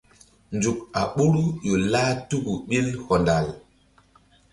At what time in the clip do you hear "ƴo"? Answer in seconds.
1.65-1.73